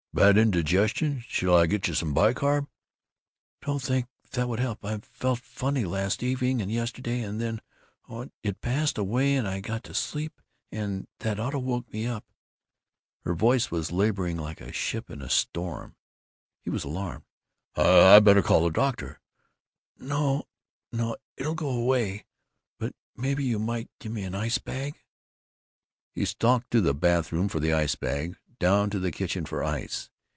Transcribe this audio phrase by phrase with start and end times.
[0.13, 1.23] "Bad indigestion?
[1.29, 2.67] Shall I get you some bicarb?"
[3.61, 4.83] "Don't think that would help.
[4.83, 7.61] I felt funny last evening and yesterday, and then
[8.09, 8.29] oh!
[8.43, 12.25] it passed away and I got to sleep and That auto woke me up."
[13.23, 15.95] Her voice was laboring like a ship in a storm.
[16.59, 17.23] He was alarmed.
[17.77, 19.21] "I better call the doctor."
[19.97, 20.49] "No,
[20.91, 21.15] no!
[21.37, 22.25] It'll go away.
[22.79, 24.99] But maybe you might get me an ice bag."
[26.13, 30.07] He stalked to the bathroom for the ice bag, down to the kitchen for ice.